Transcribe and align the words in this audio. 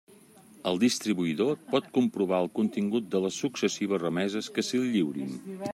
El 0.69 0.79
distribuïdor 0.83 1.51
pot 1.75 1.91
comprovar 1.99 2.41
el 2.45 2.49
contingut 2.59 3.13
de 3.17 3.25
les 3.27 3.39
successives 3.47 4.05
remeses 4.07 4.53
que 4.57 4.65
se 4.71 4.85
li 4.85 4.95
lliurin. 4.99 5.41